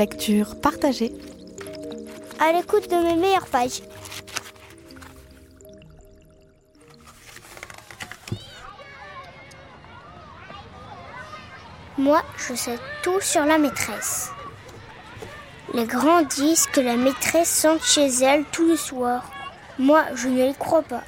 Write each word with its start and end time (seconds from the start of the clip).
Lecture 0.00 0.58
partagée. 0.58 1.12
À 2.38 2.52
l'écoute 2.52 2.88
de 2.88 2.96
mes 2.96 3.16
meilleures 3.16 3.48
pages. 3.48 3.82
Moi, 11.98 12.22
je 12.38 12.54
sais 12.54 12.78
tout 13.02 13.20
sur 13.20 13.44
la 13.44 13.58
maîtresse. 13.58 14.30
Les 15.74 15.84
grands 15.84 16.22
disent 16.22 16.66
que 16.68 16.80
la 16.80 16.96
maîtresse 16.96 17.50
sent 17.50 17.78
chez 17.82 18.06
elle 18.24 18.44
tous 18.52 18.66
les 18.66 18.78
soirs. 18.78 19.30
Moi, 19.78 20.02
je 20.14 20.28
ne 20.28 20.46
les 20.46 20.54
crois 20.54 20.80
pas. 20.80 21.02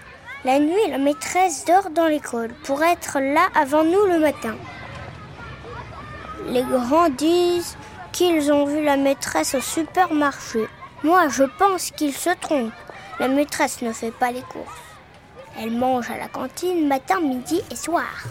La 0.45 0.59
nuit, 0.59 0.91
la 0.91 0.99
maîtresse 0.99 1.65
dort 1.65 1.89
dans 1.89 2.09
l'école 2.09 2.53
pour 2.65 2.85
être 2.85 3.21
là 3.21 3.49
avant 3.55 3.85
nous 3.85 4.05
le 4.05 4.19
matin. 4.19 4.55
Les 6.49 6.63
grands 6.63 7.09
disent 7.09 7.79
qu'ils 8.13 8.53
ont 8.53 8.67
vu 8.67 8.85
la 8.85 8.97
maîtresse 8.97 9.55
au 9.55 9.61
supermarché. 9.61 10.69
Moi, 11.03 11.29
je 11.29 11.45
pense 11.59 11.91
qu'ils 11.91 12.15
se 12.15 12.31
trompent. 12.41 12.73
La 13.19 13.29
maîtresse 13.29 13.83
ne 13.83 13.93
fait 13.93 14.13
pas 14.13 14.31
les 14.31 14.43
courses. 14.43 14.81
Elle 15.59 15.73
mange 15.73 16.11
à 16.11 16.19
la 16.19 16.29
cantine 16.29 16.87
matin, 16.87 17.21
midi 17.21 17.61
et 17.71 17.77
soir. 17.77 18.25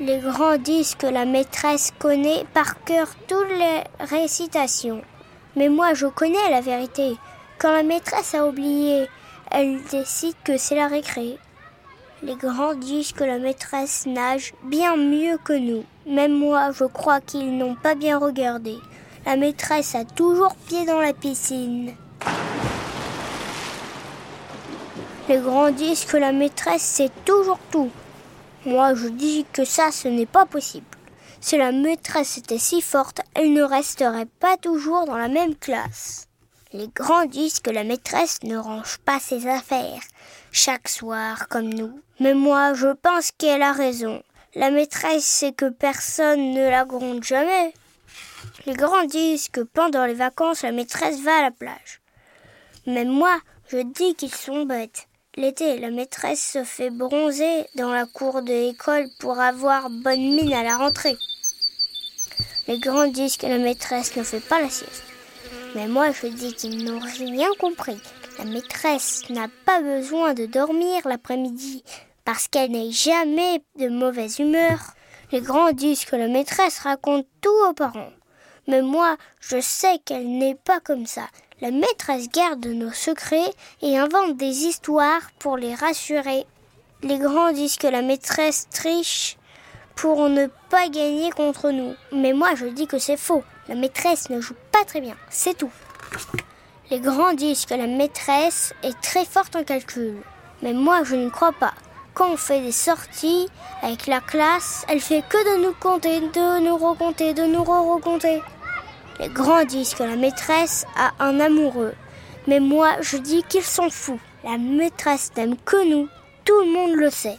Les 0.00 0.18
grands 0.18 0.56
disent 0.56 0.94
que 0.94 1.06
la 1.06 1.24
maîtresse 1.24 1.92
connaît 1.98 2.44
par 2.52 2.82
cœur 2.84 3.08
toutes 3.28 3.50
les 3.50 3.82
récitations. 4.00 5.02
Mais 5.56 5.68
moi, 5.68 5.94
je 5.94 6.06
connais 6.06 6.50
la 6.50 6.60
vérité. 6.60 7.16
Quand 7.58 7.72
la 7.72 7.84
maîtresse 7.84 8.34
a 8.34 8.46
oublié, 8.46 9.06
elle 9.50 9.82
décide 9.84 10.34
que 10.42 10.56
c'est 10.56 10.74
la 10.74 10.88
récré. 10.88 11.38
Les 12.22 12.34
grands 12.34 12.74
disent 12.74 13.12
que 13.12 13.22
la 13.22 13.38
maîtresse 13.38 14.06
nage 14.06 14.54
bien 14.64 14.96
mieux 14.96 15.38
que 15.44 15.52
nous. 15.52 15.84
Même 16.06 16.32
moi, 16.32 16.72
je 16.72 16.84
crois 16.84 17.20
qu'ils 17.20 17.56
n'ont 17.56 17.76
pas 17.76 17.94
bien 17.94 18.18
regardé. 18.18 18.78
La 19.26 19.36
maîtresse 19.36 19.94
a 19.94 20.04
toujours 20.04 20.54
pied 20.68 20.84
dans 20.84 21.00
la 21.00 21.14
piscine. 21.14 21.94
Les 25.28 25.38
grands 25.38 25.70
disent 25.70 26.04
que 26.04 26.18
la 26.18 26.32
maîtresse 26.32 26.82
sait 26.82 27.10
toujours 27.24 27.58
tout. 27.70 27.90
Moi, 28.66 28.94
je 28.94 29.08
dis 29.08 29.46
que 29.50 29.64
ça, 29.64 29.90
ce 29.90 30.08
n'est 30.08 30.26
pas 30.26 30.44
possible. 30.44 30.84
Si 31.40 31.56
la 31.56 31.72
maîtresse 31.72 32.36
était 32.36 32.58
si 32.58 32.82
forte, 32.82 33.22
elle 33.34 33.54
ne 33.54 33.62
resterait 33.62 34.28
pas 34.40 34.58
toujours 34.58 35.06
dans 35.06 35.16
la 35.16 35.28
même 35.28 35.56
classe. 35.56 36.28
Les 36.74 36.88
grands 36.88 37.24
disent 37.24 37.60
que 37.60 37.70
la 37.70 37.84
maîtresse 37.84 38.42
ne 38.42 38.58
range 38.58 38.98
pas 39.06 39.20
ses 39.20 39.46
affaires 39.46 40.02
chaque 40.52 40.88
soir 40.88 41.48
comme 41.48 41.72
nous. 41.72 41.98
Mais 42.20 42.34
moi, 42.34 42.74
je 42.74 42.88
pense 42.88 43.30
qu'elle 43.32 43.62
a 43.62 43.72
raison. 43.72 44.22
La 44.54 44.70
maîtresse 44.70 45.24
sait 45.24 45.52
que 45.52 45.70
personne 45.70 46.52
ne 46.52 46.68
la 46.68 46.84
gronde 46.84 47.24
jamais. 47.24 47.72
Les 48.66 48.72
grands 48.74 49.04
disent 49.04 49.50
que 49.50 49.60
pendant 49.60 50.06
les 50.06 50.14
vacances, 50.14 50.62
la 50.62 50.72
maîtresse 50.72 51.20
va 51.20 51.36
à 51.36 51.42
la 51.42 51.50
plage. 51.50 52.00
Mais 52.86 53.04
moi, 53.04 53.38
je 53.68 53.78
dis 53.78 54.14
qu'ils 54.14 54.34
sont 54.34 54.64
bêtes. 54.64 55.06
L'été, 55.36 55.78
la 55.78 55.90
maîtresse 55.90 56.52
se 56.52 56.64
fait 56.64 56.90
bronzer 56.90 57.66
dans 57.74 57.92
la 57.92 58.06
cour 58.06 58.40
de 58.40 58.52
l'école 58.52 59.06
pour 59.18 59.38
avoir 59.38 59.90
bonne 59.90 60.20
mine 60.20 60.52
à 60.54 60.62
la 60.62 60.78
rentrée. 60.78 61.16
Les 62.66 62.78
grands 62.78 63.08
disent 63.08 63.36
que 63.36 63.46
la 63.46 63.58
maîtresse 63.58 64.16
ne 64.16 64.22
fait 64.22 64.40
pas 64.40 64.62
la 64.62 64.70
sieste. 64.70 65.02
Mais 65.74 65.86
moi, 65.86 66.12
je 66.12 66.28
dis 66.28 66.54
qu'ils 66.54 66.84
n'ont 66.84 67.00
rien 67.00 67.48
compris. 67.58 68.00
La 68.38 68.44
maîtresse 68.44 69.28
n'a 69.28 69.48
pas 69.66 69.82
besoin 69.82 70.32
de 70.32 70.46
dormir 70.46 71.06
l'après-midi 71.06 71.84
parce 72.24 72.48
qu'elle 72.48 72.70
n'est 72.70 72.92
jamais 72.92 73.62
de 73.78 73.88
mauvaise 73.88 74.38
humeur. 74.38 74.94
Les 75.32 75.42
grands 75.42 75.72
disent 75.72 76.06
que 76.06 76.16
la 76.16 76.28
maîtresse 76.28 76.78
raconte 76.78 77.26
tout 77.42 77.68
aux 77.68 77.74
parents. 77.74 78.12
Mais 78.66 78.82
moi, 78.82 79.16
je 79.40 79.60
sais 79.60 79.98
qu'elle 80.04 80.38
n'est 80.38 80.54
pas 80.54 80.80
comme 80.80 81.06
ça. 81.06 81.28
La 81.60 81.70
maîtresse 81.70 82.28
garde 82.28 82.66
nos 82.66 82.92
secrets 82.92 83.52
et 83.82 83.98
invente 83.98 84.36
des 84.36 84.64
histoires 84.64 85.30
pour 85.38 85.56
les 85.56 85.74
rassurer. 85.74 86.46
Les 87.02 87.18
grands 87.18 87.52
disent 87.52 87.76
que 87.76 87.86
la 87.86 88.02
maîtresse 88.02 88.68
triche 88.70 89.36
pour 89.94 90.28
ne 90.28 90.46
pas 90.70 90.88
gagner 90.88 91.30
contre 91.30 91.70
nous. 91.70 91.94
Mais 92.12 92.32
moi, 92.32 92.54
je 92.54 92.66
dis 92.66 92.86
que 92.86 92.98
c'est 92.98 93.16
faux. 93.16 93.44
La 93.68 93.74
maîtresse 93.74 94.30
ne 94.30 94.40
joue 94.40 94.56
pas 94.72 94.84
très 94.84 95.00
bien, 95.00 95.16
c'est 95.30 95.56
tout. 95.56 95.70
Les 96.90 97.00
grands 97.00 97.32
disent 97.32 97.66
que 97.66 97.74
la 97.74 97.86
maîtresse 97.86 98.74
est 98.82 99.00
très 99.00 99.24
forte 99.24 99.56
en 99.56 99.64
calcul. 99.64 100.16
Mais 100.62 100.72
moi, 100.72 101.02
je 101.04 101.14
ne 101.14 101.30
crois 101.30 101.52
pas. 101.52 101.74
Quand 102.14 102.30
on 102.30 102.36
fait 102.36 102.60
des 102.60 102.72
sorties 102.72 103.48
avec 103.82 104.06
la 104.06 104.20
classe, 104.20 104.84
elle 104.88 105.00
fait 105.00 105.24
que 105.28 105.56
de 105.56 105.64
nous 105.64 105.74
compter, 105.74 106.20
de 106.20 106.60
nous 106.60 106.76
recompter, 106.76 107.34
de 107.34 107.44
nous 107.44 107.64
re-recompter. 107.64 108.40
Les 109.20 109.28
grands 109.28 109.64
disent 109.64 109.94
que 109.94 110.02
la 110.02 110.16
maîtresse 110.16 110.86
a 110.96 111.12
un 111.20 111.38
amoureux. 111.40 111.94
Mais 112.46 112.60
moi, 112.60 112.96
je 113.00 113.16
dis 113.16 113.42
qu'ils 113.48 113.62
sont 113.62 113.90
fous. 113.90 114.20
La 114.42 114.58
maîtresse 114.58 115.30
n'aime 115.36 115.56
que 115.64 115.88
nous. 115.88 116.08
Tout 116.44 116.60
le 116.60 116.72
monde 116.72 116.96
le 116.96 117.10
sait. 117.10 117.38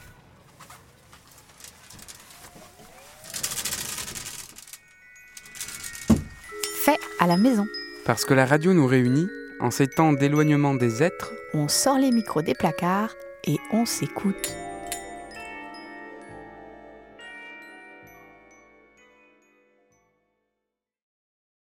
Fait 6.84 7.00
à 7.20 7.28
la 7.28 7.38
maison. 7.38 7.66
Parce 8.06 8.26
que 8.26 8.34
la 8.34 8.46
radio 8.46 8.74
nous 8.74 8.88
réunit, 8.88 9.28
en 9.60 9.70
ces 9.70 9.88
temps 9.88 10.14
d'éloignement 10.14 10.76
des 10.76 11.04
êtres, 11.04 11.34
On 11.54 11.68
sort 11.70 11.98
les 11.98 12.12
micros 12.12 12.42
des 12.42 12.54
placards 12.54 13.16
et 13.46 13.58
on 13.72 13.86
s'écoute. 13.86 14.56